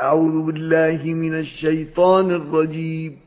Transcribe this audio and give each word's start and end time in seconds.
أعوذ 0.00 0.46
بالله 0.46 1.14
من 1.14 1.38
الشيطان 1.38 2.30
الرجيم. 2.30 3.18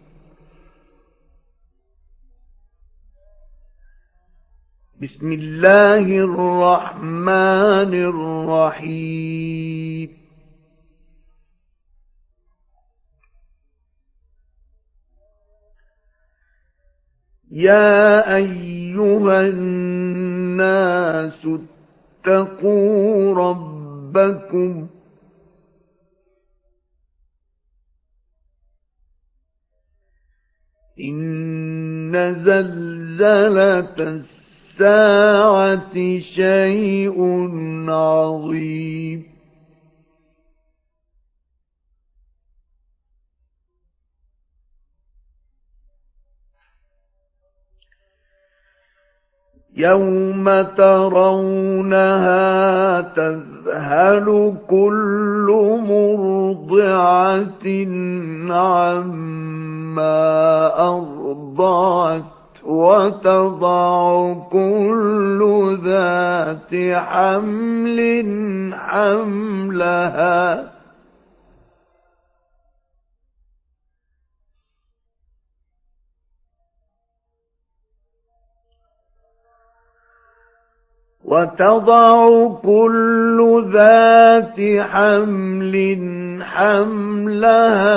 بسم 5.01 5.31
الله 5.31 6.05
الرحمن 6.27 7.91
الرحيم. 8.11 10.09
يا 17.51 18.35
أيها 18.35 19.41
الناس 19.41 21.47
اتقوا 22.25 23.35
ربكم 23.35 24.87
إن 30.99 32.43
زلزلة 32.45 34.21
الساعة 34.79 36.19
شيء 36.19 37.17
عظيم. 37.89 39.31
يوم 49.75 50.61
ترونها 50.61 52.21
تذهل 53.01 54.57
كل 54.69 55.47
مرضعة 55.89 57.65
عما 58.53 59.70
أرضعت 60.89 62.23
وتضع 62.63 64.33
كل 64.51 65.77
ذات 65.83 66.75
حمل 66.95 67.99
حملها. 68.75 70.71
وتضع 81.31 82.47
كل 82.63 83.63
ذات 83.73 84.59
حمل 84.81 85.75
حملها 86.51 87.95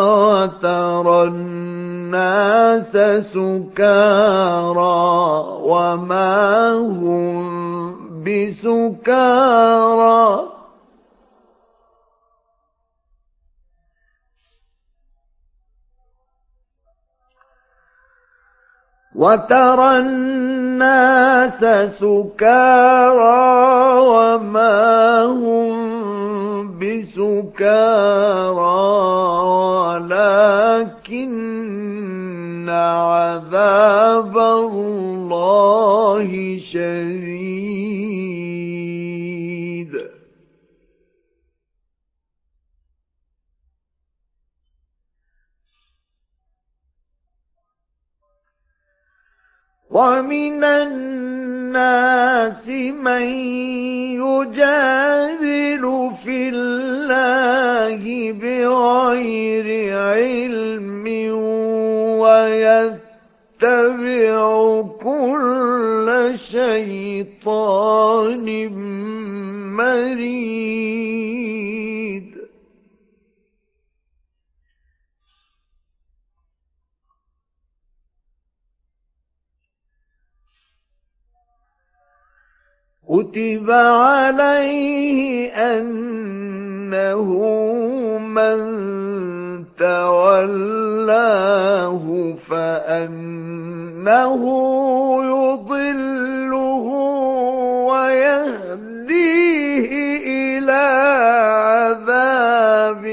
وترى 0.00 1.22
الناس 1.22 2.92
سكارى 3.32 4.98
وما 5.62 6.72
هم 6.72 7.44
بسكارى. 8.24 9.68
وترى 19.14 19.98
الناس 19.98 21.60
سكارى 21.98 23.40
وما 23.98 25.24
هم 25.24 25.77
بسكارى 27.18 28.78
ولكن 31.08 32.68
عذاب 32.68 34.38
الله 34.38 36.28
شديد. 36.72 37.78
ومن 49.90 50.64
الناس 50.64 52.68
من 52.68 53.22
يجادل 54.22 56.10
في 56.24 56.48
الله 56.48 56.77
بغير 58.32 59.68
علم 59.98 61.06
ويتبع 62.20 63.78
كل 65.02 66.08
شيطان 66.50 68.46
مريد. 69.76 70.68
كتب 83.08 83.70
عليه 83.70 85.18
أنه 86.94 87.28
من 88.18 88.58
تولاه 89.78 91.24
فأنه 92.50 94.42
يضله 95.24 96.86
ويهديه 97.92 99.38
إلى 100.26 100.84
عذاب 101.68 103.04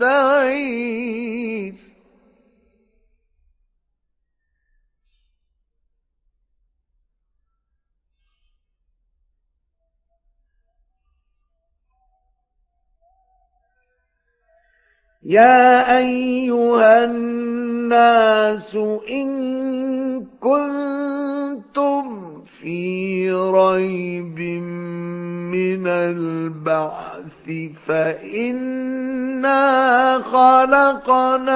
السعير. 0.00 1.72
يا 15.24 15.98
أيها 15.98 17.04
الناس 17.04 18.74
إن 19.10 19.28
كنتم 20.40 22.04
في 22.60 23.30
ريب 23.32 24.38
من 25.54 25.86
البعث 25.86 27.50
فإنا 27.86 29.62
خلقناكم 31.12 31.52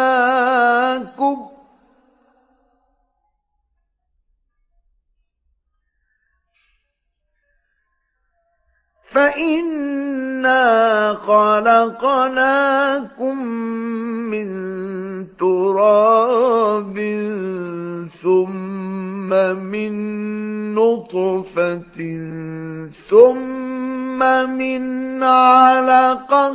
فإنا 9.17 11.15
خلقناكم 11.15 12.57
من 14.31 14.49
تراب 15.39 16.97
ثم 18.23 19.31
من 19.57 19.95
نطفة 20.75 21.99
ثم 23.11 24.19
من 24.51 25.23
علقة 25.23 26.55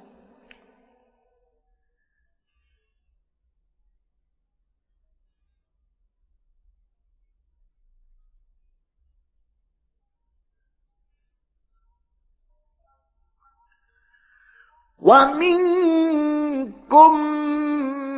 ومنكم 15.11 17.11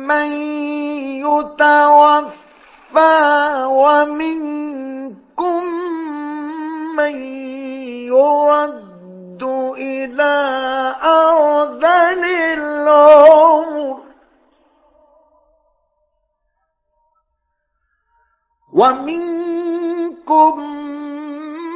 من 0.06 0.30
يتوفى 1.26 3.18
ومنكم 3.66 5.62
من 6.96 7.14
يرد 8.14 9.42
إلى 9.78 10.34
أرذل 11.02 12.22
العمر. 12.58 13.98
ومنكم 18.72 20.54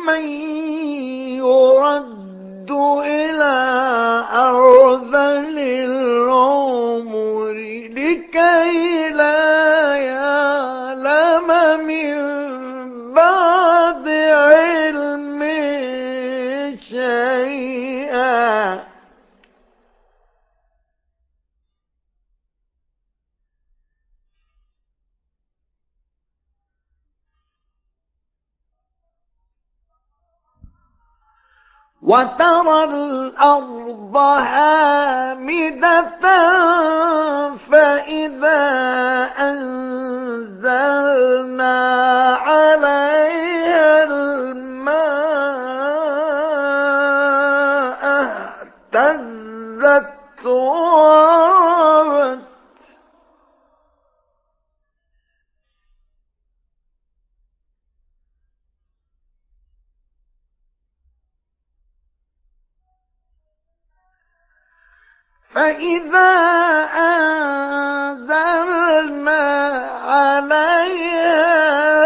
من 0.06 0.24
يرد 1.42 2.27
إلى 2.70 3.54
أرذل 4.32 5.58
العمر 5.58 7.52
لكي 7.96 8.97
وترى 32.08 32.84
الأرض 32.84 34.16
هامدة 34.16 36.08
فإذا 37.70 38.60
أنزلنا 39.38 40.88
عليها 42.34 43.47
فإذا 65.58 66.30
أنزلنا 68.28 68.68
عليها 70.06 71.97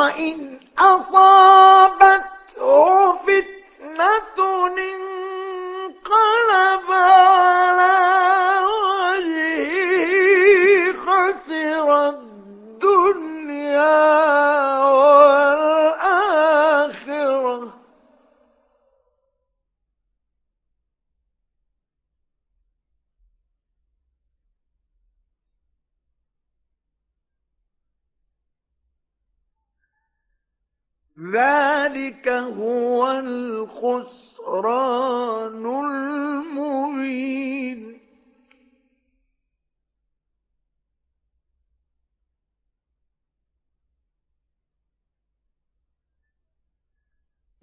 وإن 0.00 0.49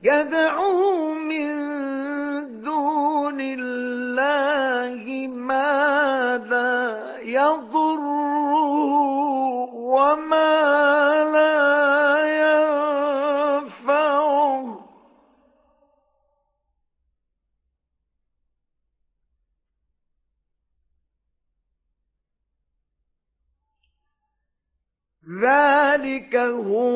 يدعو 0.08 1.14
من 1.14 1.48
دون 2.62 3.40
الله 3.42 5.28
ما 5.28 6.38
لا 6.38 7.18
يضره 7.22 8.68
وما 9.74 10.54
لا 11.36 11.58
ينفعه. 13.68 14.08
ذلك 25.42 26.36
هو 26.36 26.87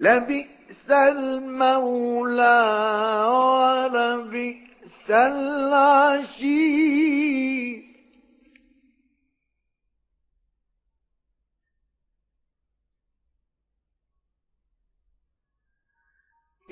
لبئس 0.00 0.90
المولى 0.90 2.60
ولبئس 3.28 5.10
العشير. 5.10 6.70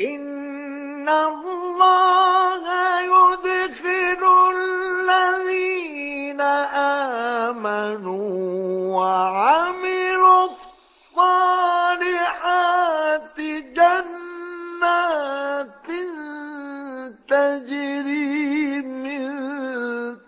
إن 0.01 1.09
الله 1.09 2.65
يدخل 3.01 4.23
الذين 4.57 6.41
آمنوا 7.51 8.29
وعملوا 8.97 9.98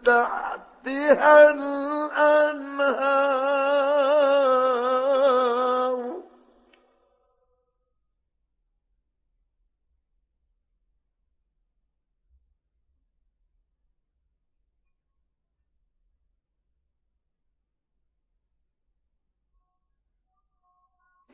تحتها 0.05 1.51
الأنهار. 1.51 3.31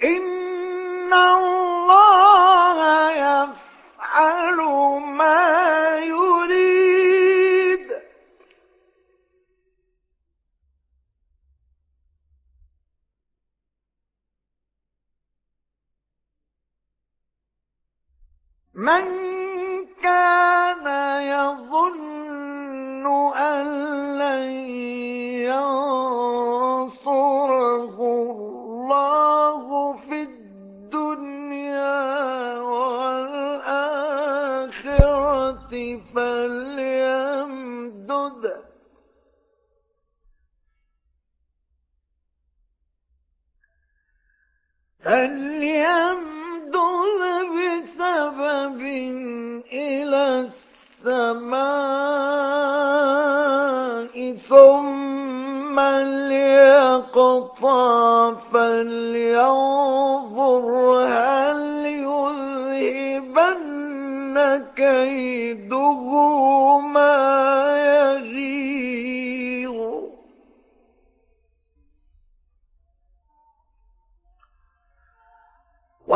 إن 0.05 1.13
الله 1.15 2.79
يفعل 3.11 4.57
ما 5.01 5.99
يريد. 5.99 6.76
من 18.77 19.05
كان 20.03 20.87
يظن 21.23 23.07
أن 23.37 23.67
لن 24.19 24.51
ينصره 25.97 26.97
الله 28.67 29.97
في 29.97 30.23
الدنيا 30.23 31.59
والآخرة 32.59 33.33
فليمدد. 36.15 37.45
فليمدد. 45.05 46.36
إلى 49.73 50.49
السماء 51.05 51.67
ثم 54.49 55.81
ليقطع 56.31 58.33
فلينظر 58.53 59.87
هل 61.09 61.77
يذهبن 63.47 64.65
كيده 64.77 66.03
ما 66.79 67.86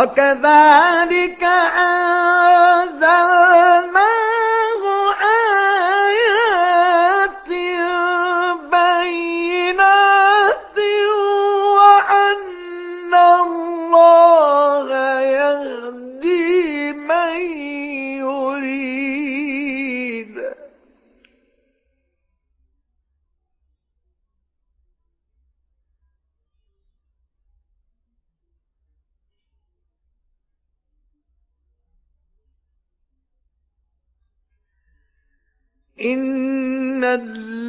وكذلك 0.00 1.42
أنزلنا 1.84 3.10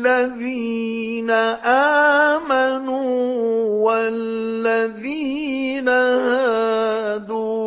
الذين 0.05 1.29
آمنوا 2.39 3.11
والذين 3.85 5.89
هادوا 5.89 7.61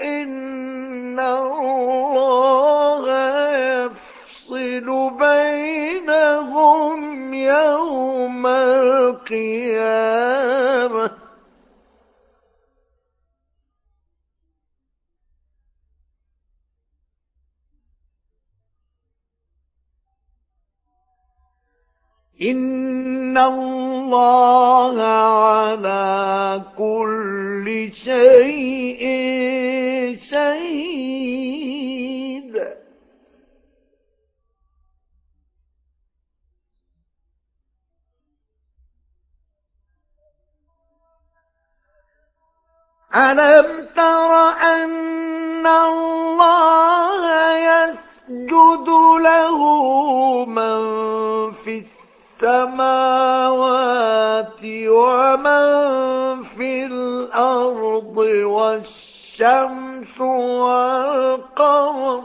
إن 0.00 1.20
الله 1.20 3.04
يفصل 3.54 5.10
بينهم 5.18 6.98
يوم 7.34 8.46
القيامة. 9.26 9.62
إن 22.42 23.38
الله 23.38 25.02
على 25.02 26.62
كل 26.78 27.92
شيء 28.04 29.02
شهيد. 30.30 31.22
ألم 43.14 43.88
تر 43.96 44.32
أن 44.48 45.66
الله 45.66 47.22
يسجد 47.56 48.88
له 49.20 49.58
من 50.44 50.82
في 51.52 51.78
السماء 51.78 52.01
السماوات 52.42 54.32
ومن 54.88 56.44
في 56.56 56.86
الأرض 56.86 58.16
والشمس 58.46 60.20
والقمر. 60.20 62.22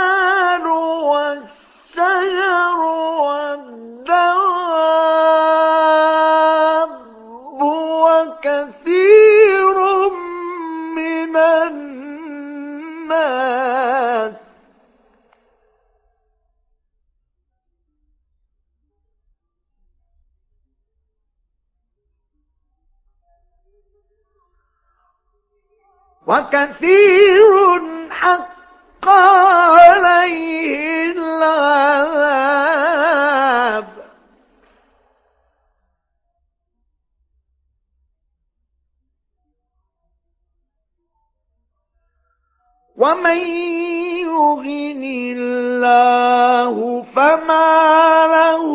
والشجر 1.11 2.79
والدواب 3.19 4.38
وكثير 26.29 27.81
حق 28.09 29.07
عليه 29.07 31.11
العذاب. 31.11 32.69
ومن 42.97 43.37
يغن 44.27 45.03
الله 45.37 46.75
فما 47.15 47.71
له 48.27 48.67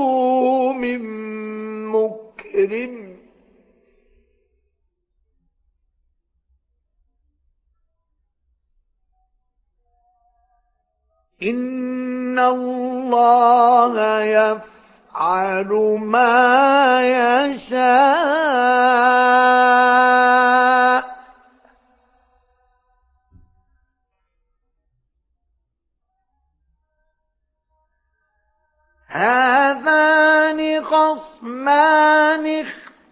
من 0.72 1.02
مكرم. 1.86 3.03
إن 11.44 12.38
الله 12.38 14.22
يفعل 14.22 15.70
ما 16.00 17.00
يشاء 17.04 18.34
هذان 29.08 30.84
خصمان 30.84 32.66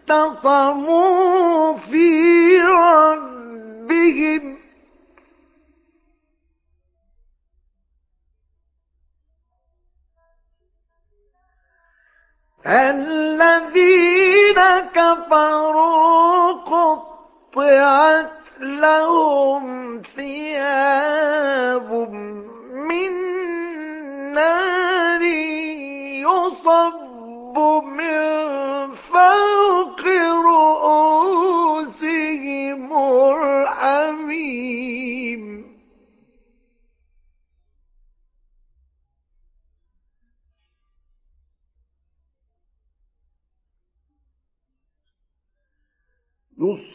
اختصموا 0.09 1.77
في 1.77 2.57
ربهم 2.61 4.57
الذين 12.65 14.59
كفروا 14.95 16.51
قطعت 16.53 18.31
لهم 18.59 20.01
ثياب 20.15 21.91
من 22.89 23.13
نار 24.33 25.21
يصب 26.23 27.57
من 27.83 28.32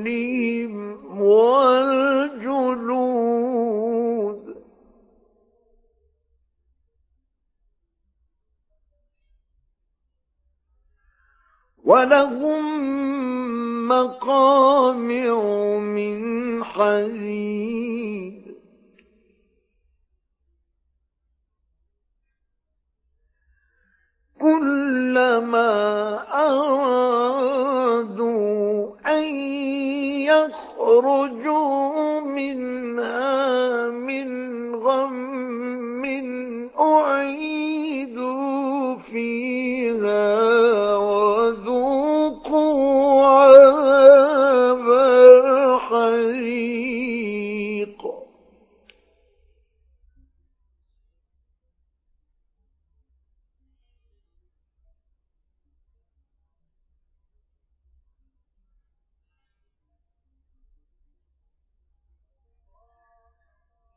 والجلود. 1.20 2.11
ولهم 11.85 12.64
مقامع 13.88 15.35
من 15.79 16.64
حديد 16.64 18.39
كلما 24.40 25.70
أرادوا 26.46 28.20
أن 29.07 29.24
يخرجوا 30.81 32.20
منها 32.20 33.88
من 33.88 34.29
غم 34.74 36.05
أعيدوا 36.81 38.96
فيها 39.12 40.40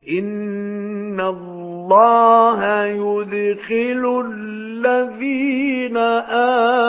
إن 0.09 1.21
الله 1.21 2.85
يدخل 2.85 4.25
الذين 4.27 5.97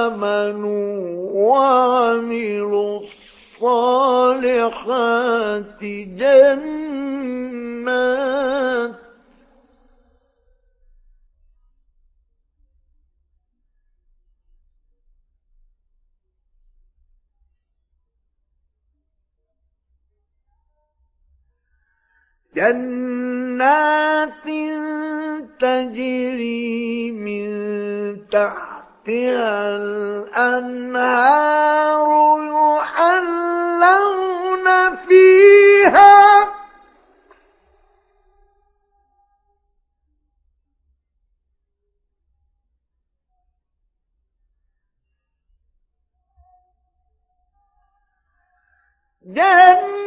آمنوا 0.09 1.05
وعملوا 1.33 3.01
الصالحات 3.61 5.83
جنات 6.19 7.35
جنات 22.57 24.45
تجري 25.61 27.11
من 27.11 27.49
تحتها 28.31 29.77
الأنهار 29.77 31.35
يحلون 33.65 34.67
فيها 34.97 36.15
جنات 49.25 50.04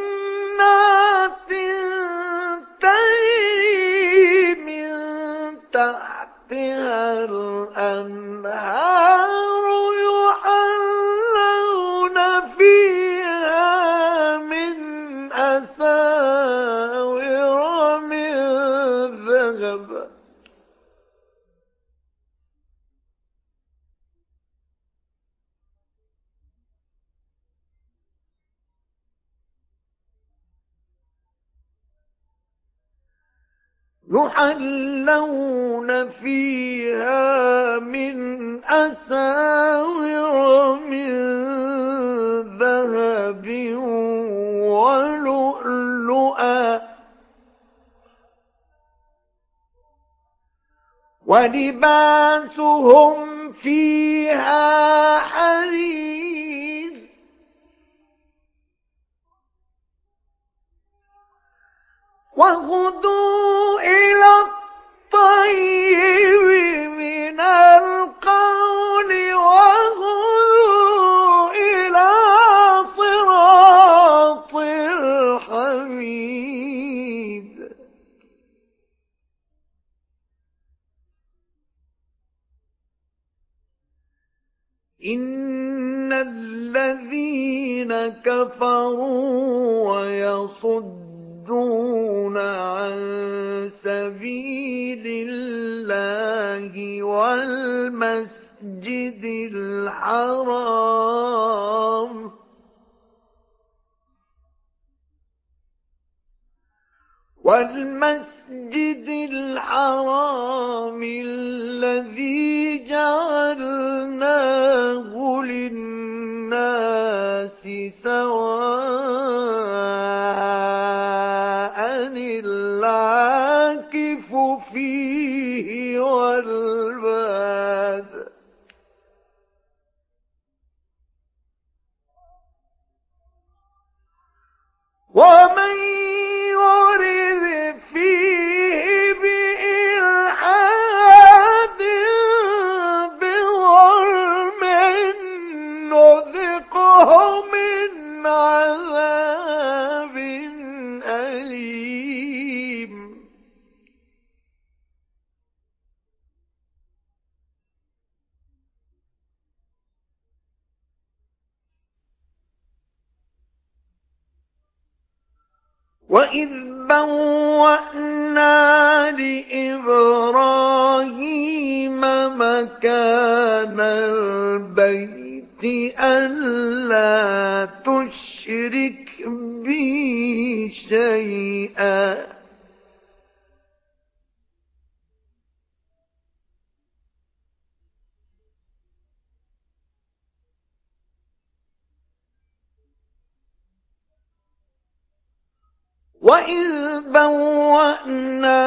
وإذ 196.47 197.12
بوأنا 197.12 198.62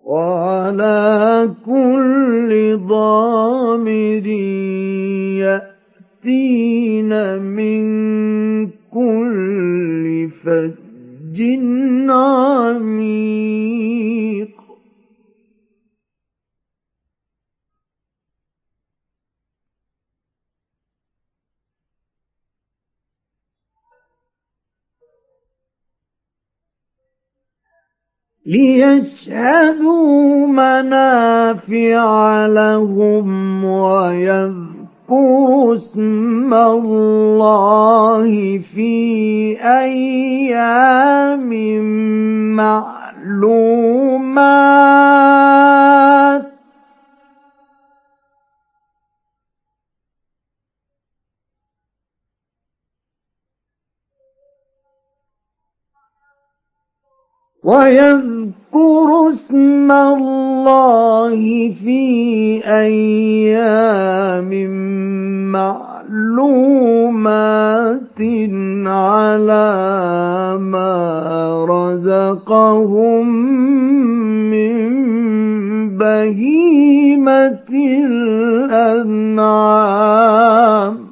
وعلى 0.00 1.54
كل 1.66 2.78
ضامر 2.88 4.26
يأتين 6.26 7.12
من 7.42 8.79
كل 8.92 10.30
فج 10.44 11.40
عميق 12.10 13.40
ليشهدوا 28.46 30.46
منافع 30.46 32.46
لهم 32.46 33.64
ويذكروا 33.64 34.79
واذكروا 35.10 35.74
اسم 35.74 36.54
الله 36.54 38.30
في 38.74 39.56
أيام 39.62 41.50
معلومات. 42.56 44.10
ويذكر 57.70 59.08
اسم 59.30 59.88
الله 59.92 61.40
في 61.84 62.02
أيام 62.66 64.50
معلومات 65.52 66.90
على 68.86 69.68
ما 70.60 70.94
رزقهم 71.68 73.26
من 74.50 74.78
بهيمة 75.98 77.68
الأنعام. 79.30 81.09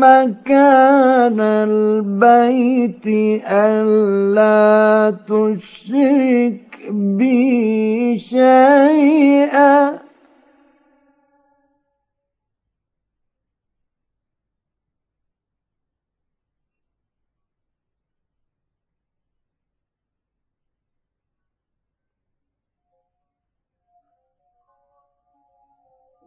مَكَانَ 0.00 1.40
الْبَيْتِ 1.40 3.06
أَلَّا 3.46 5.16
تُشْرِكْ 5.28 6.90
بِي 6.90 8.18
شَيْئًا 8.18 9.92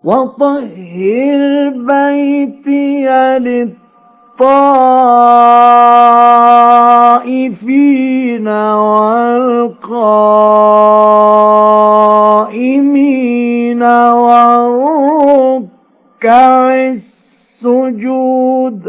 وطهر 0.05 1.69
بيتي 1.69 3.05
للطائفين 7.15 8.47
والقائمين 12.45 13.83
والركع 14.23 15.65
السجود 17.63 18.81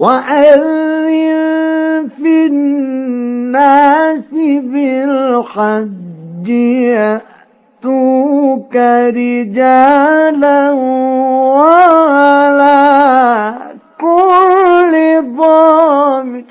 وأذن 0.00 1.10
في 2.16 2.46
الناس 2.46 4.30
بالحج 4.72 6.48
يأتوك 6.88 8.76
رجالا 9.20 10.70
وعلى 11.52 12.76
كل 14.00 14.94
ضامر. 15.36 16.44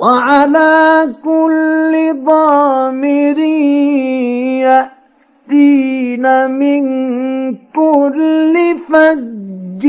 وعلى 0.00 1.14
كل 1.24 1.92
ضامر 2.24 3.38
يأتين 5.50 6.24
من 6.50 6.84
كل 7.74 8.54
فج 8.88 9.86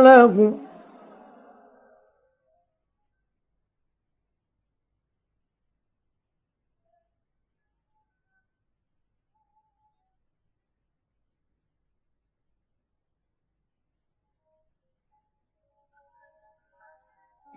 لهم 0.00 0.59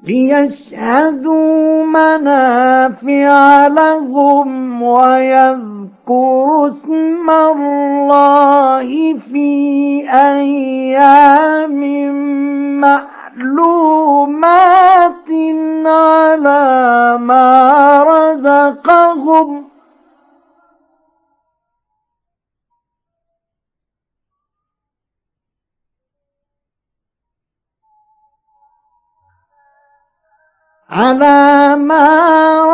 ليشهدوا 0.04 1.86
منافع 1.86 3.68
لهم 3.68 4.82
ويذكروا 4.82 6.68
اسم 6.68 7.30
الله 7.30 8.90
في 9.32 9.50
أيام 10.14 11.80
معلومات 12.82 14.34
على 15.86 17.18
ما 17.22 18.04
رزقهم 18.04 19.73
على 30.94 31.76
ما 31.76 32.06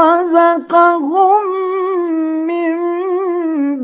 رزقهم 0.02 1.44
من 2.48 2.76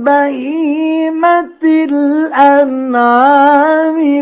بهيمة 0.04 1.64
الأنعام 2.44 3.16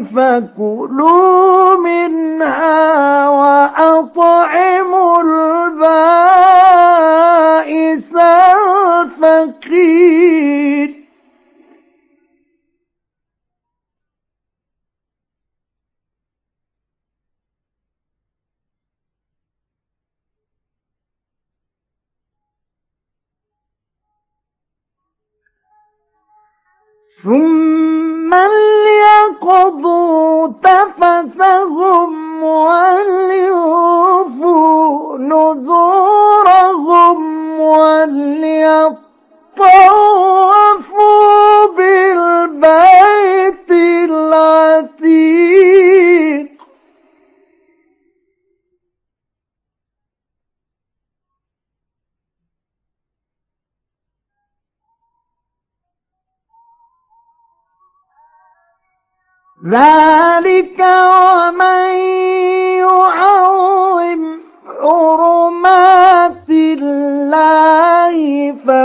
فكلوا 0.03 1.75
منها 1.75 3.29
وأطعموا 3.29 5.21
البائس 5.21 6.13
الفقير. 9.63 10.92
ثم 27.23 28.33
ليقضوا 29.43 30.47
تفثهم 30.63 32.43
وليوفوا 32.43 32.92
ذلك 59.63 60.79
ومن 60.79 61.93
يعظم 62.83 64.21
حرمات 64.81 66.49
الله 66.49 68.15
فهو 68.67 68.82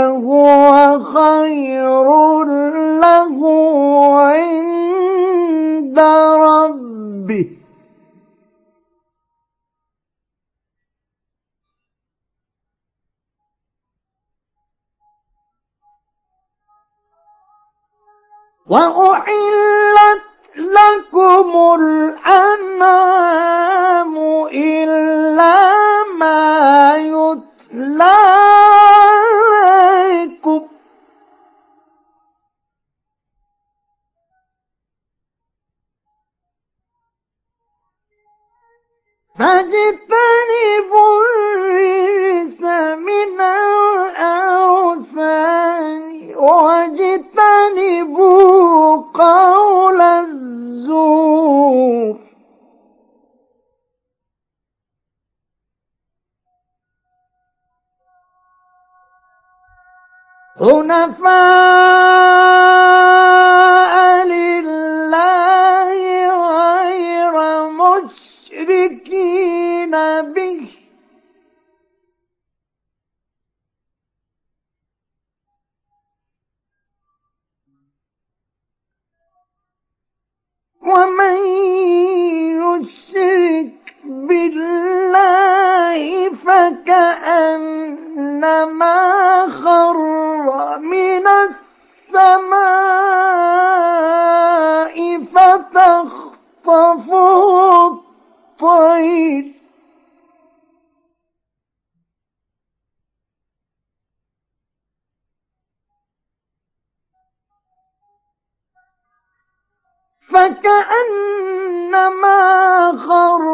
فكأنما 111.99 112.91
خر 113.07 113.45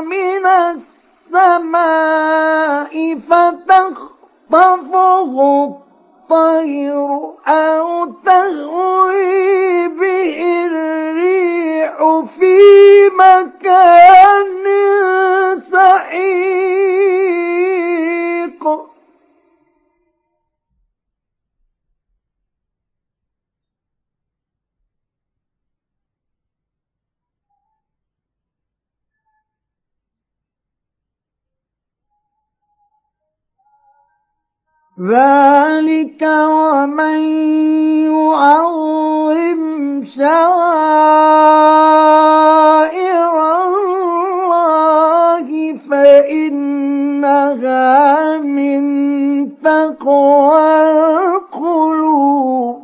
من 0.00 0.46
السماء 1.32 2.94
فتخطفه 3.30 5.34
الطير 5.64 7.08
أو 7.46 8.04
تهوي 8.26 9.88
به 9.88 10.66
الريح 10.66 11.96
في 12.38 12.58
مكان 13.18 14.64
سحيق 15.72 16.73
ذلك 35.00 36.22
ومن 36.22 37.18
يعظم 38.14 39.60
شعائر 40.06 41.24
الله 43.74 45.48
فإنها 45.90 47.48
من 48.38 48.82
تقوى 49.62 50.90
القلوب 50.90 52.83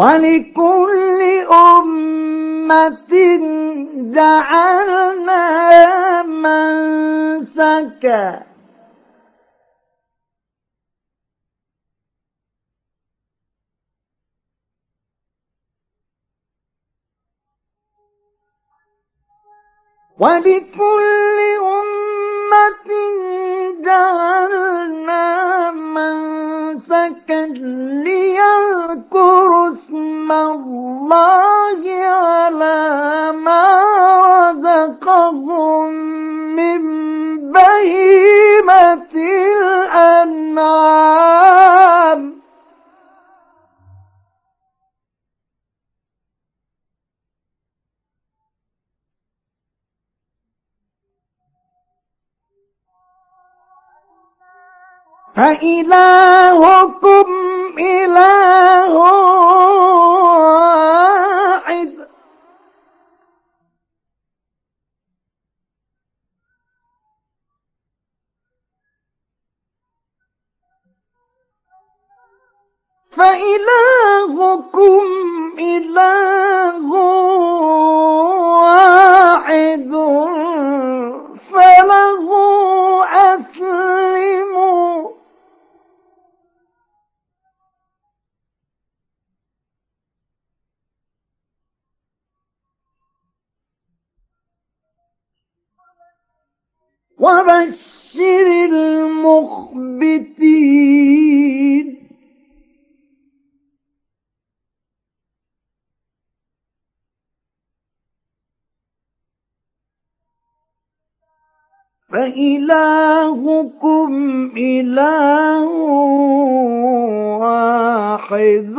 ولكل 0.00 1.20
أمة 1.52 3.12
جعلنا 4.14 5.46
منسكا 7.42 8.49
ولكل 20.20 21.38
أمة 21.80 22.90
جعلنا 23.84 25.26
منسكا 25.70 27.42
ليذكروا 28.04 29.68
اسم 29.68 30.32
الله 30.32 31.80
على 32.04 33.32
ما 33.32 33.64
رزقهم 34.28 35.90
من 36.56 36.82
بهيمة 37.52 39.14
الأنعام. 39.96 41.29
فإلهكم 55.40 57.28
إله 57.78 58.92
واحد. 60.20 60.70
فإلهكم 73.16 75.04
إله 75.58 76.92
واحد. 78.60 79.90
وبشر 97.20 98.46
المخبتين. 98.72 100.40
فإلهكم 112.12 114.10
إله 114.56 115.64
واحد 117.38 118.74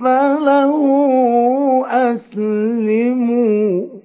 فله 0.00 0.82
أسلموا. 1.86 3.99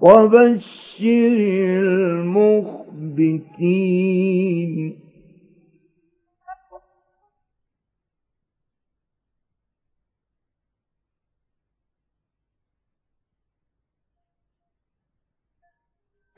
وبشر 0.00 1.04
المخبتين. 3.00 3.40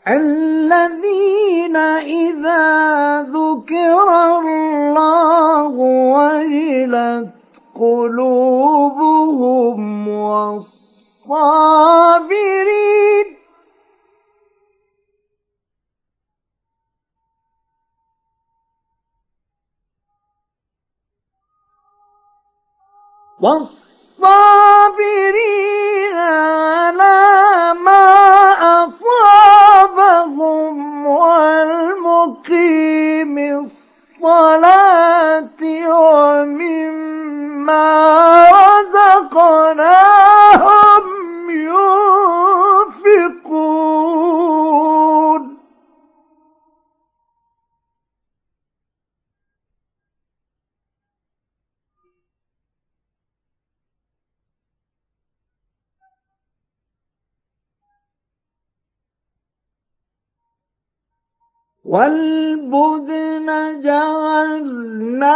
الذين 0.08 1.76
إذا 1.76 3.22
ذكر 3.22 4.38
الله 4.38 5.74
وجلت 6.16 7.32
قلوبهم 7.74 9.28
والصابرين 10.08 11.52
والصابرين 23.42 24.22
على 26.16 27.22
ما 27.84 28.04
أصابهم 28.84 31.06
والمقيم 31.06 32.02
الصلاة 34.22 35.60
ومما 35.88 37.88
رزقناهم 39.62 40.91
والبدن 61.84 63.80
جعلناها 63.82 65.32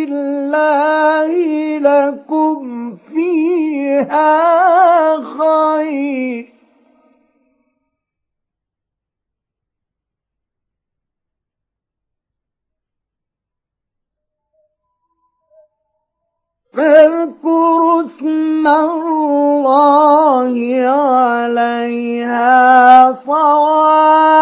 الله 0.09 1.31
لكم 1.77 2.95
فيها 2.95 4.37
خير. 5.17 6.56
فاذكروا 16.77 18.01
اسم 18.01 18.67
الله 18.67 20.55
عليها 20.87 22.47
صواف. 23.25 24.37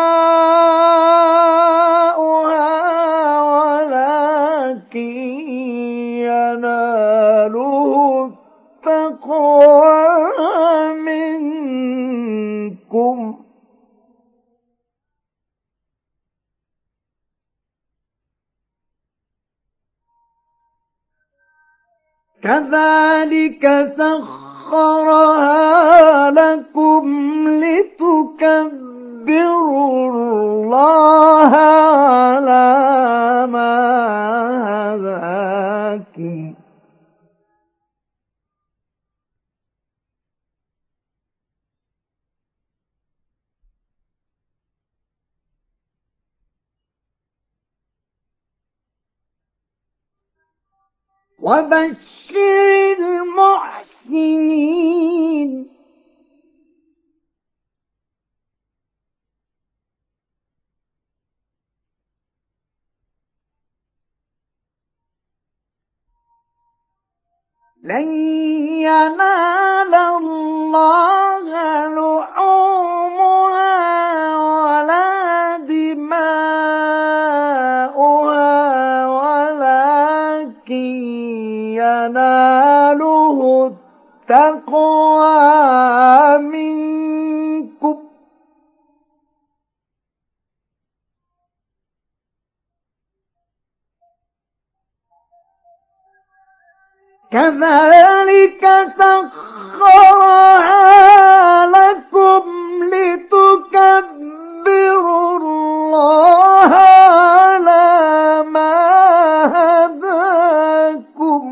ولكن 3.52 4.98
يناله 6.24 7.92
التقوى. 8.86 10.15
كذلك 22.46 23.64
سخرها 23.98 25.50
لكم 26.30 27.04
لتكبروا 27.48 28.76
الله 30.10 31.52
على 31.56 32.66
ما 33.52 33.74
هداكم 34.66 35.55
وبشر 51.46 52.66
المحسنين. 54.18 54.86
لن 67.86 68.08
ينال 68.82 69.94
الله 69.94 71.46
لحومها 71.94 73.46
ولا 74.36 75.56
دماؤها 75.56 76.56
ولكن 79.06 80.76
يناله 81.86 83.38
التقوى 84.30 85.28
منكم. 86.38 87.96
كذلك 97.32 98.64
سخرها 98.98 100.46
لكم 101.66 102.44
لتكبروا 102.92 104.26
الله 105.36 106.72
على 106.74 107.88
ما 108.42 108.74
هداكم. 109.86 111.42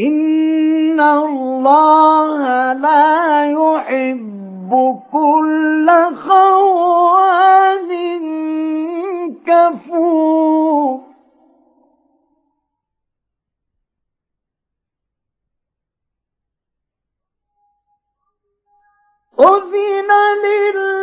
إن 0.00 1.00
الله 1.00 2.72
لا 2.72 3.44
يحب 3.44 4.70
كل 5.12 5.90
خوان 6.16 7.90
كفور 9.46 11.00
أذن 19.40 20.10
للذين 20.44 20.95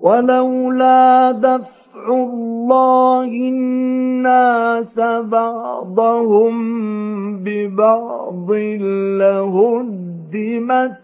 ولولا 0.00 1.32
دفع 1.32 2.06
الله 2.08 3.24
الناس 3.24 4.98
بعضهم 5.20 6.54
ببعض 7.44 8.50
لهدمت 9.20 10.96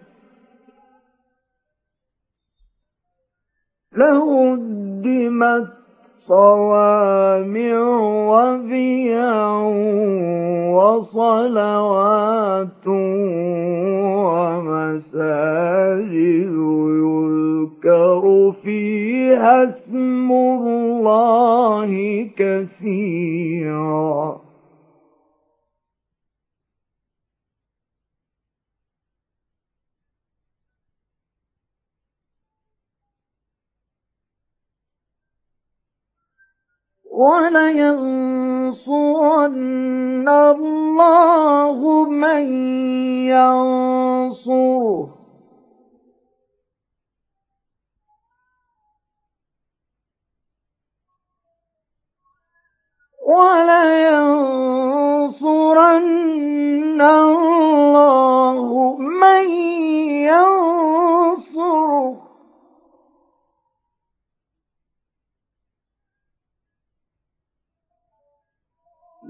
لهدمت 3.97 5.86
صوامع 6.29 7.77
وبيع 8.31 9.35
وصلوات 10.77 12.87
ومساجد 14.27 16.57
يذكر 17.87 18.53
فيها 18.63 19.69
اسم 19.69 20.33
الله 20.33 21.91
كثيرا. 22.37 24.46
ولينصرن 37.17 38.77
الله 40.29 41.79
من 42.09 42.45
ينصره. 43.33 45.17
ولينصرن 53.27 53.87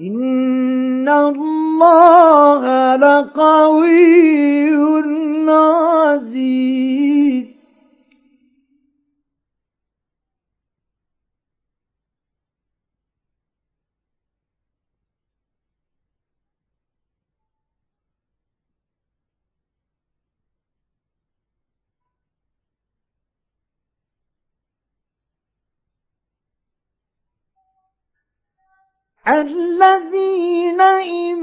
إن 0.06 1.08
الله 1.08 2.96
لقوي 2.96 4.76
عزيز 5.50 7.55
الذين 29.28 30.80
إن 30.80 31.42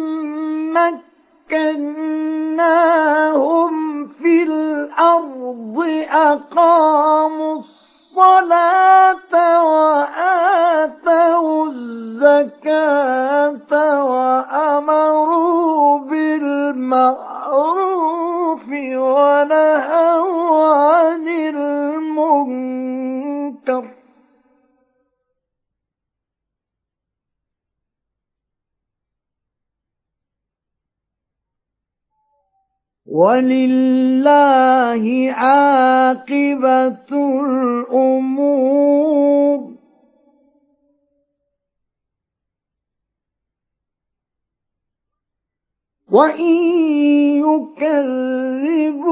مكناهم 3.14 4.08
في 4.08 4.44
الأرض 4.44 5.86
أقاموا 6.10 7.60
الصلاة 7.60 9.34
وآتوا 9.66 11.66
الزكاة 11.68 13.24
وأمروا 14.06 16.00
بالمعروف 16.00 17.14
ونهوا 18.96 20.76
عن 20.76 21.28
المنكر 22.38 23.84
ولله 33.14 35.04
عاقبة 35.32 37.12
الأمور. 37.46 39.04
وإن 46.12 46.54
يكذبوك 47.42 49.04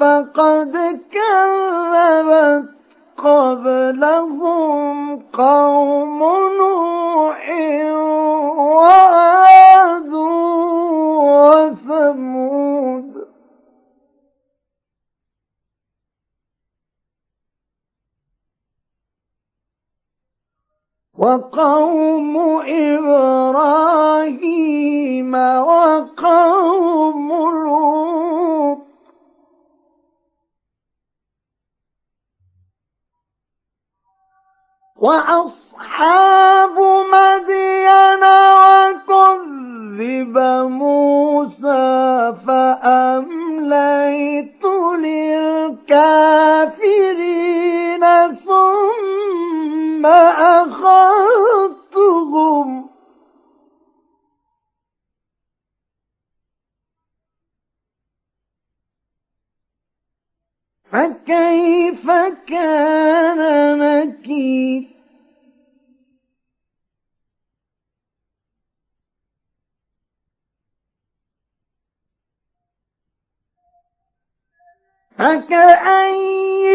فقد 0.00 0.74
كذبت 1.12 2.81
قبلهم 3.24 5.16
قوم 5.32 6.18
نوح 6.58 7.50
وعاد 8.58 10.12
وثمود. 11.62 13.12
وقوم 21.18 22.36
إبراهيم 22.66 24.02
وقوم 25.68 27.28
لوط. 27.64 28.61
وأصحاب 35.02 36.76
مدين 37.12 38.22
وكذب 39.02 40.36
موسى 40.70 42.34
فأمليت 42.46 43.84
للكافرين 44.98 45.94
ثم 48.46 50.06
أخذتهم. 50.56 51.72
فكيف 60.92 62.06
كان 62.46 63.40
نكير؟ 63.78 64.91
فكأي 75.22 76.71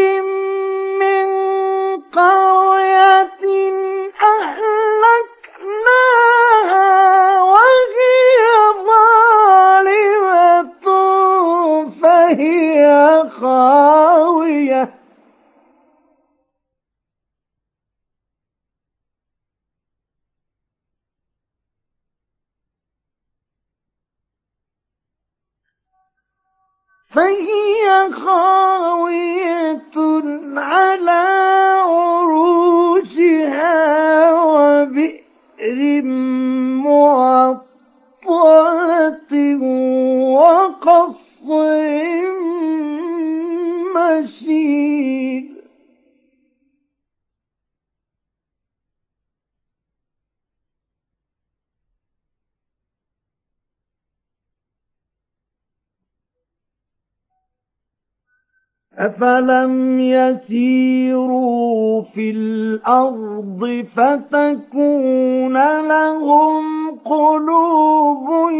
أفلم 58.98 60.00
يسيروا 60.00 62.02
في 62.02 62.30
الأرض 62.30 63.86
فتكون 63.96 65.54
لهم 65.88 66.90
قلوب 67.04 68.50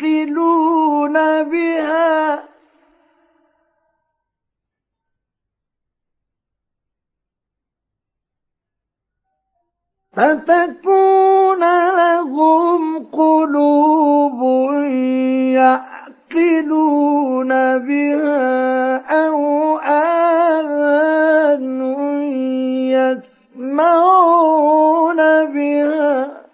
يعقلون 0.00 1.12
بها 1.42 2.42
فتكون 10.12 11.60
لهم 11.96 13.06
قلوب 13.12 14.70
يعقلون 15.54 16.03
بها 17.78 18.96
أو 19.26 19.78
آذان 19.78 21.64
يسمعون 23.54 25.16
بها 25.44 26.44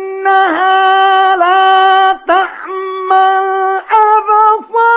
فإنها 0.00 1.36
لا 1.36 2.12
تعمى 2.26 3.38
الأبصار 3.38 4.90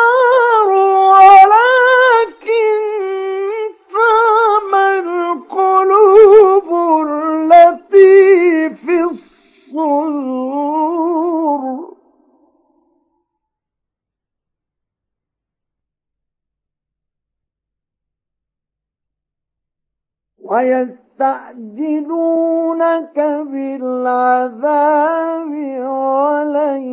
ويستعجلونك 20.53 23.17
بالعذاب 23.51 25.51
ولن 25.81 26.83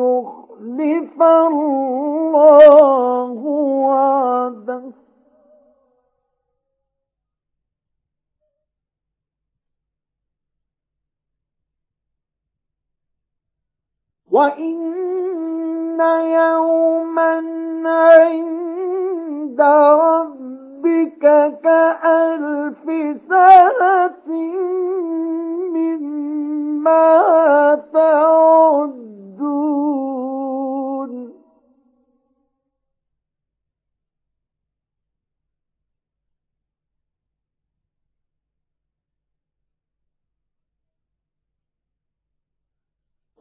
يخلف 0.00 1.22
الله 1.22 3.38
وعده. 3.84 4.82
وإن 14.30 16.00
يوما 16.00 17.34
عند 17.86 19.60
ربك 19.60 20.57
كألف 21.62 22.84
سنة 23.28 24.28
مما 25.74 27.04
تعدون. 27.92 29.18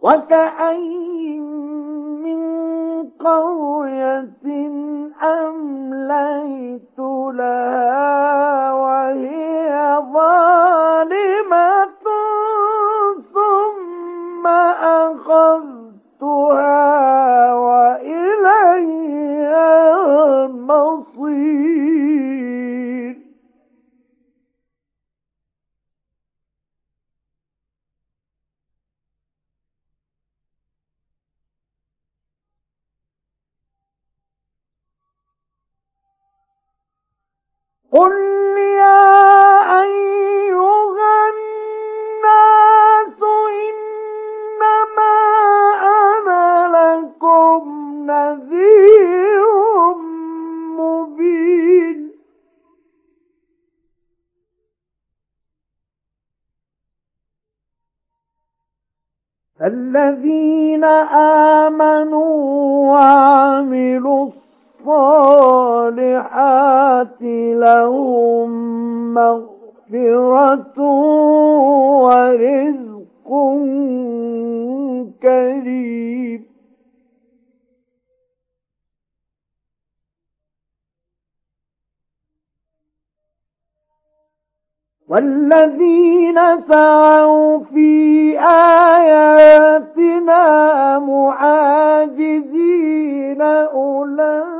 وكأين 0.01 1.66
قرية 3.19 4.45
أمليت 5.23 6.99
لها 7.33 8.73
وهي 8.73 9.69
ظالمة 10.13 11.87
ثم 13.33 14.47
أخذتها 14.97 16.76
قل 37.97 38.13
يا 38.57 39.09
أيها 39.83 41.13
الناس 41.33 43.21
إنما 43.67 45.15
أنا 45.83 46.47
لكم 46.77 47.63
نذير 48.05 49.43
مبين 50.79 52.11
الذين 59.61 60.83
آمنوا 61.63 62.35
وعملوا 62.93 64.31
الصالحات 65.77 67.21
لهم 67.21 68.49
مغفرة 69.13 70.81
ورزق 72.03 73.29
كريم. 75.21 76.47
والذين 85.09 86.39
سعوا 86.67 87.59
في 87.59 88.39
آياتنا 88.39 90.39
معاجزين 90.99 92.61
أولئك 93.41 94.56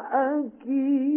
حكيم. 0.00 1.11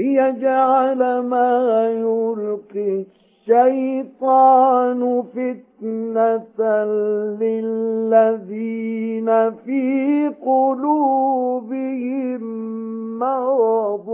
ليجعل 0.00 1.00
ما 1.18 1.90
يلقي 1.90 3.04
الشيطان 3.48 5.00
فتنة 5.22 6.84
للذين 7.40 9.28
في 9.50 10.28
قلوبهم 10.46 12.40
مرض 13.18 14.08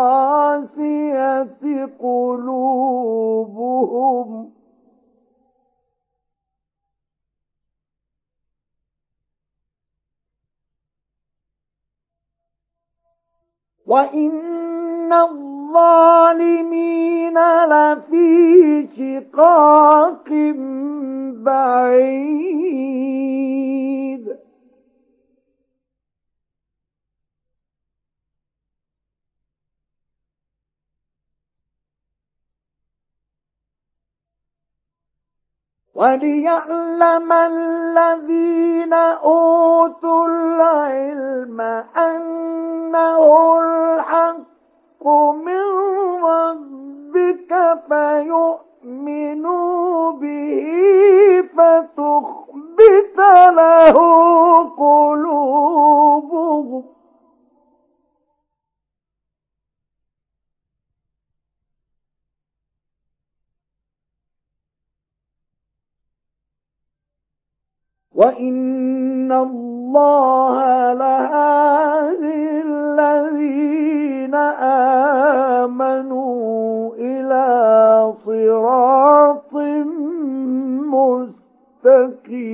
والقاسية 0.00 1.48
قلوبهم 2.00 3.40
وإن 13.90 15.12
الظالمين 15.12 16.80
لفي 17.66 18.86
شقاق 18.96 20.28
بعيد 22.50 24.24
وليعلم 36.00 37.32
الذين 37.32 38.92
أوتوا 38.92 40.26
العلم 40.28 41.60
أنه 41.96 43.58
الحق 43.60 45.06
من 45.44 45.62
ربك 46.24 47.52
فيؤمنوا 47.88 49.32
به 50.12 50.66
فتخبت 51.56 53.18
له 53.56 53.94
قلوبهم 55.70 56.84
وإن 68.20 69.32
الله 69.32 70.92
لهادي 70.92 72.60
الذين 72.68 74.34
آمنوا 75.64 76.94
إلى 76.98 77.44
صراط 78.24 79.54
مستقيم 81.84 82.50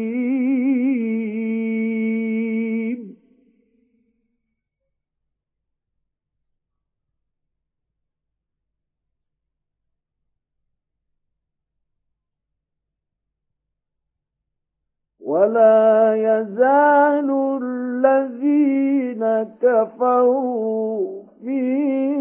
ولا 15.26 16.14
يزال 16.14 17.30
الذين 17.62 19.22
كفروا 19.62 21.22
في 21.42 22.16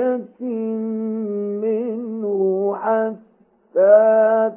مرية 0.00 0.42
منه 1.62 2.74
حتى 2.76 4.52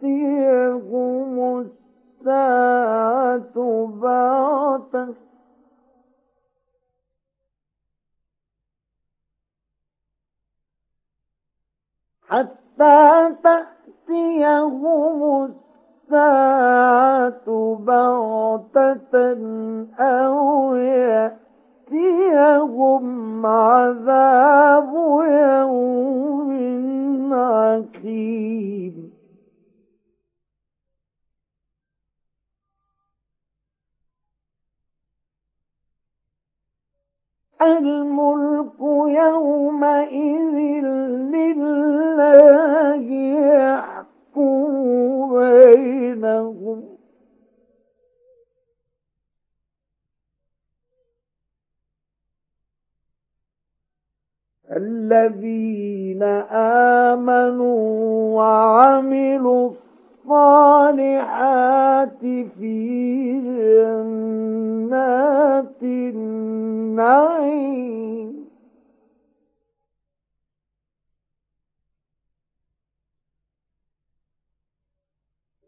تأتيهم 0.00 1.60
الساعة 1.60 3.54
بغتة 4.00 5.14
حتى 12.28 13.34
تأتيهم 13.42 15.44
الساعة 15.44 15.65
أو 20.00 20.74
يأتيهم 21.90 22.66
عذاب 23.46 24.92
يوم 25.28 26.56
عقيم. 27.34 29.16
الملك 37.62 38.80
يومئذ 39.08 40.56
لله 41.34 43.06
يحكم 44.36 45.38
بينهم. 45.38 46.96
الذين 54.76 56.22
آمنوا 57.12 57.78
وعملوا 58.36 59.70
الصالحات 60.26 62.20
في 62.58 62.75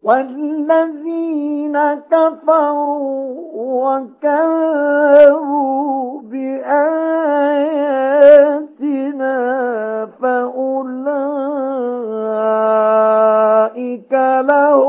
والذين 0.09 1.77
كفروا 2.11 3.29
وكذبوا 4.25 5.41
بآياتنا 6.21 6.89
فأولئك 10.23 10.89
لهم 14.51 14.88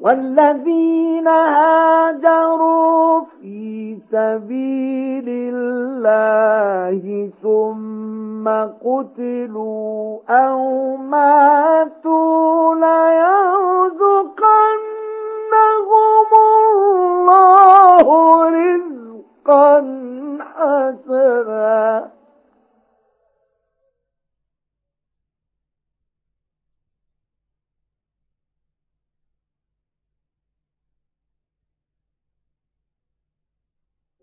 والذين 0.00 1.28
هاجروا 1.28 3.20
في 3.40 3.96
سبيل 4.10 5.24
الله 5.28 7.30
ثم 7.42 8.48
قتلوا 8.84 10.18
أو 10.30 10.96
ماتوا 10.96 12.74
ليرزقنهم 12.74 14.30
الله 16.60 18.06
رزقا 18.50 19.74
حسنا. 20.56 22.10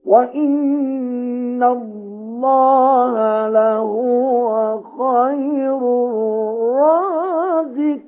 وإن 0.08 1.64
الله 1.64 3.48
لهو 3.50 4.82
خير 4.82 5.78
الرازقين 7.68 8.08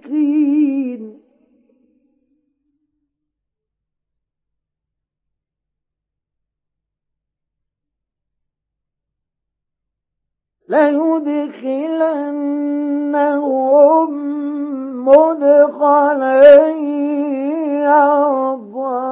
ليدخلنهم 13.10 14.10
مدخلا 15.06 16.70
يرضون 17.90 19.10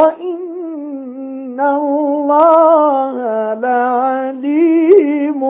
وإن 0.00 1.60
الله 1.60 3.14
لعليم 3.54 5.42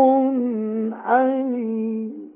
حليم 1.05 2.30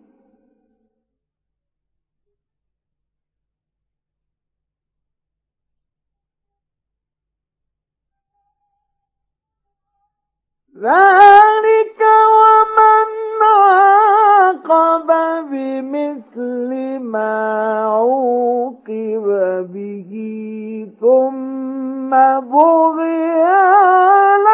ذلك 10.85 12.01
ومن 12.41 13.09
عاقب 13.43 15.09
بمثل 15.51 16.71
ما 17.01 17.35
عوقب 17.85 19.27
به 19.73 20.13
ثم 21.01 22.11
بغي 22.41 23.43
عليه 23.43 24.54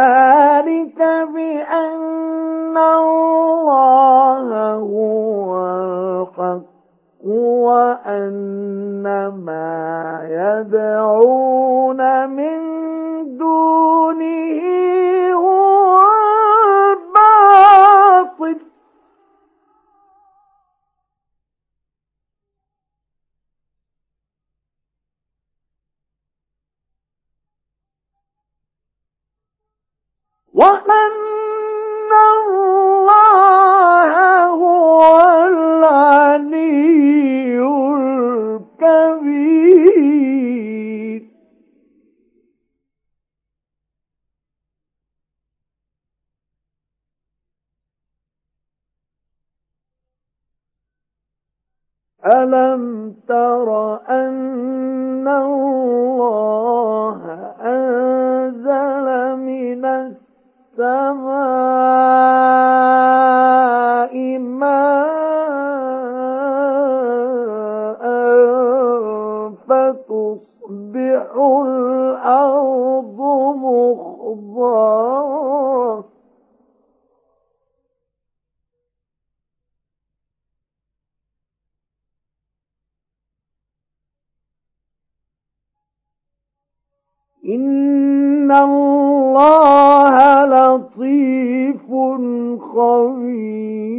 ذلك 0.00 0.39
الأرض 71.80 73.20
مخضرة. 73.56 75.00
إن 87.44 88.52
الله 88.52 90.44
لطيف 90.44 91.86
خبير. 92.74 93.89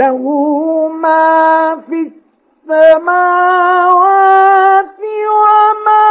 له 0.00 0.22
ما 0.88 1.76
في 1.88 2.12
السماوات 2.68 3.80
وما 5.36 6.08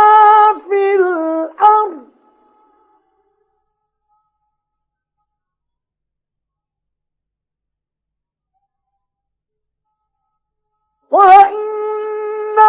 في 0.69 0.95
الأرض. 0.95 2.09
وإن 11.11 12.59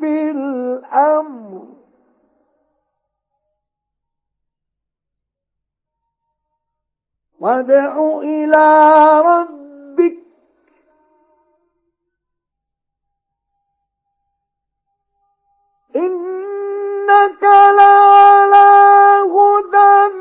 في 0.00 0.30
الأمر. 0.30 1.62
وادع 7.40 7.92
إلى 8.22 8.66
ربك 9.26 9.61
إنك 15.96 17.42
لعلى 17.42 18.70
هدى 19.34 20.14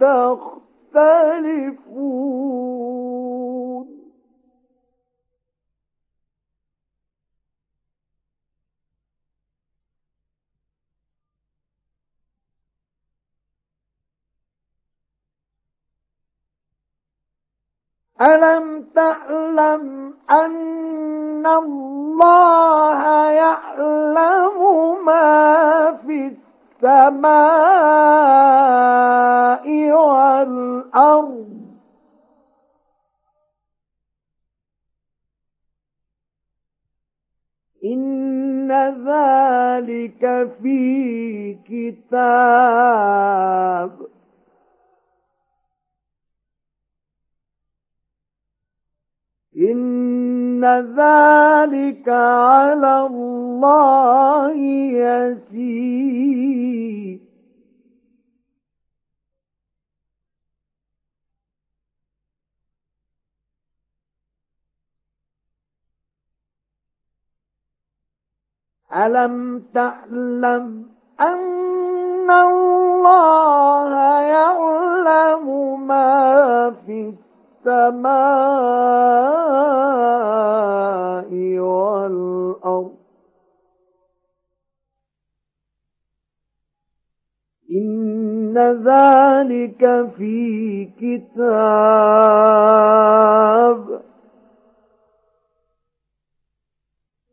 تختلفون. 0.00 1.56
ألم 18.20 18.82
تعلم 18.94 20.14
أن 20.30 21.46
الله 21.46 23.30
يعلم 23.30 24.56
ما 25.04 25.98
في 26.06 26.36
السماء 26.82 27.66
والأرض 29.92 31.46
إن 37.92 38.72
ذلك 39.06 40.22
في 40.62 41.54
كتاب. 41.68 43.10
إن 49.56 50.64
ذلك 50.64 52.08
على 52.08 53.06
الله 53.06 54.56
يسير. 55.02 57.25
ألم 68.94 69.62
تعلم 69.74 70.86
أن 71.20 72.30
الله 72.30 74.20
يعلم 74.20 75.86
ما 75.86 76.70
في 76.86 77.14
السماء 77.66 78.06
والأرض؟ 81.58 82.92
إن 87.70 88.58
ذلك 88.84 90.10
في 90.16 90.84
كتاب. 91.00 91.96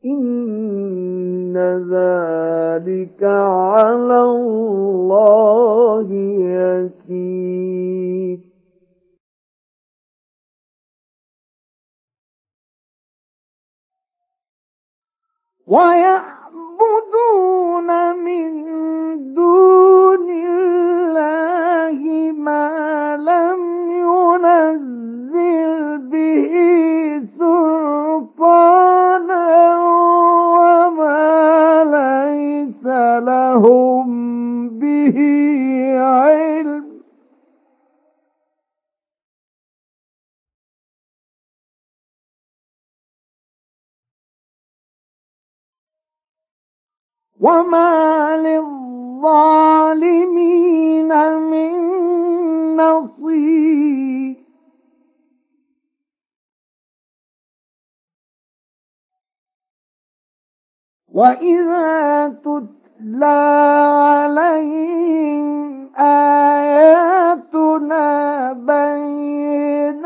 إن 0.05 1.12
إِنَّ 1.53 1.89
ذَلِكَ 1.93 3.23
عَلَى 3.23 4.21
اللَّهِ 4.21 6.07
يَسِيرٌ. 6.57 8.39
وَيَعْبُدُونَ 15.67 17.09
مِن 18.25 18.49
دُونِ 19.33 20.25
اللَّهِ 20.47 22.01
مَا 22.31 23.17
لَمْ 23.17 23.61
يُنَزِّلْ 24.07 25.73
بِهِ 26.11 26.53
سُلْطَانًا 27.37 28.92
لهم 33.53 34.79
به 34.79 35.17
علم. 35.99 37.03
وما 47.39 48.37
للظالمين 48.37 49.21
من 51.51 51.73
نصير. 52.75 54.35
وإذا 61.13 62.29
تتلى 62.29 62.82
عليهم 64.23 65.89
آياتنا 65.99 68.07
بينات 68.53 70.03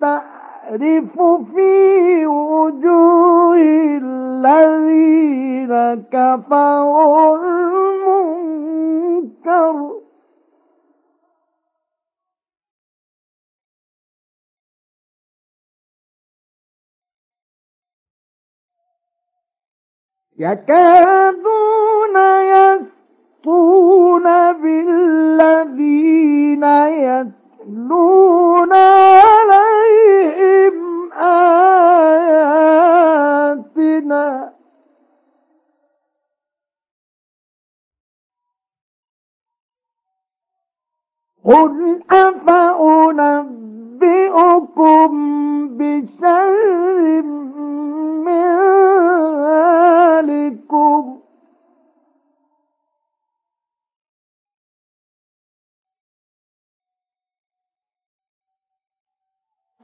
تعرف 0.00 1.14
في 1.54 2.26
وجوه 2.26 3.56
الذين 4.02 5.72
كفروا 6.12 7.36
المنكر 8.64 9.76
يكادون 20.38 22.16
يسطون 22.54 24.22
بالذين 24.62 25.74
يتلون 27.04 28.72
عليهم 29.24 30.76
آياتنا. 31.12 32.14
قل 41.44 42.00
أفأنبئكم 42.10 42.58
بشر 45.68 47.22
من 48.24 48.93
ذلكم. 50.26 51.20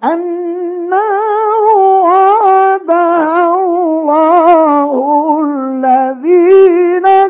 النار 0.04 1.76
وعدها 1.76 3.54
الله 3.54 4.90
الذين 5.44 7.29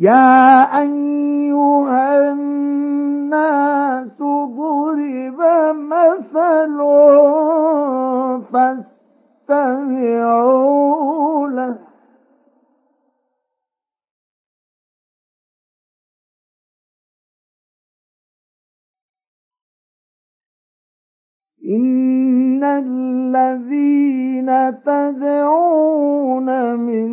يا 0.00 0.80
أيها 0.80 2.32
الناس 2.32 4.18
ضرب 4.18 5.40
مثل 5.76 6.80
فاستمعوا 9.48 11.48
له. 11.48 11.83
إن 21.68 22.64
الذين 22.64 24.50
تدعون 24.86 26.76
من 26.76 27.08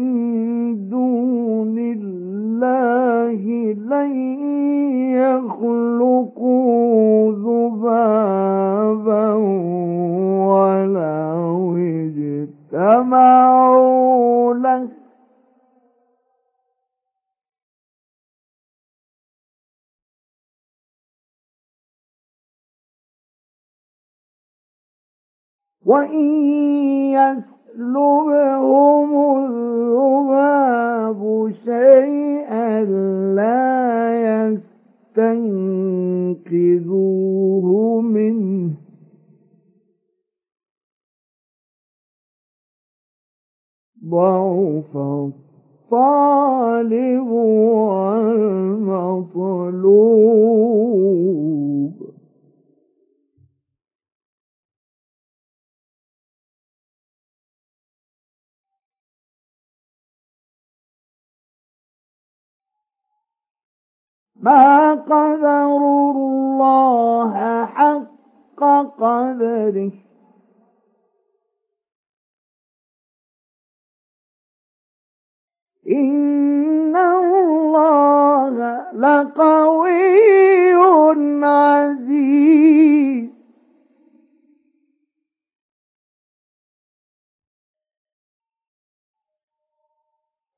دون 0.89 1.77
الله 1.79 3.41
لن 3.73 4.11
يخلقوا 5.15 7.31
ذبابا 7.31 9.33
ولو 10.51 11.77
اجتمعوا 12.73 14.53
له 14.53 15.00
وإن 25.91 26.25
يسلبهم 27.11 29.11
الذباب 29.45 31.21
شيئا 31.65 32.83
لا 33.35 33.67
يستنقذوه 36.47 38.01
منه 38.01 38.71
ضعف 44.09 44.91
الطالب 45.91 47.27
والمطلوب 50.71 52.10
ما 64.41 64.93
قدروا 64.93 66.11
الله 66.13 67.65
حق 67.65 68.61
قدره. 68.97 69.91
إن 75.87 76.95
الله 76.95 78.55
لقوي 78.93 80.73
عزيز. 81.45 83.31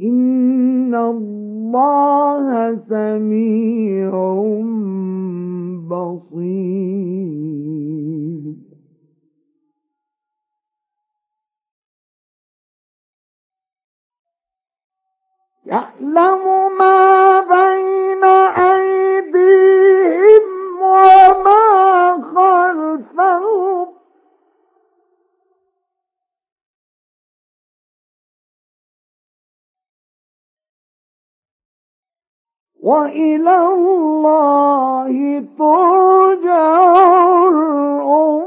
إن 0.01 0.95
الله 0.95 2.77
سميع 2.89 4.11
بصير. 5.89 6.77
يعلم 15.67 16.77
ما 16.79 17.41
بين 17.41 18.25
أيديهم 18.65 20.43
وما 20.81 21.65
خلفهم. 22.35 23.87
وإلى 32.83 33.57
الله 33.57 35.45
ترجع 35.59 36.83
الأمور. 37.49 38.47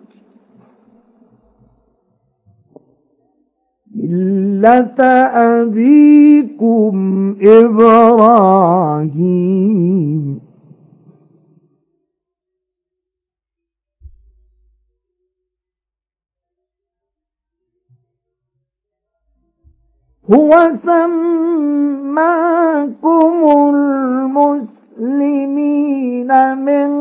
ملة 4.11 4.99
أبيكم 5.61 6.95
إبراهيم 8.51 9.21
هو 20.33 20.51
سماكم 20.85 22.11
المسلمين 23.75 24.80
من 26.55 26.91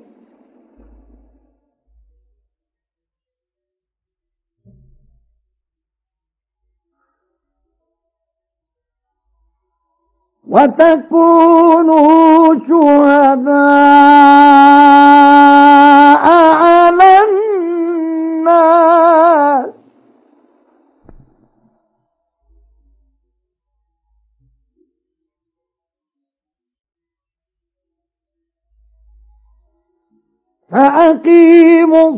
وتكونوا 10.51 12.55
شهداء 12.67 13.51
على 16.61 17.11
الناس. 17.23 18.61
فأقيموا 30.81 32.17